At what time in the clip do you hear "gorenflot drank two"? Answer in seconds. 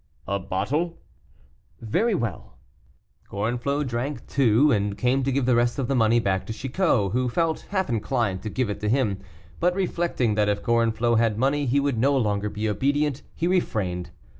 3.29-4.71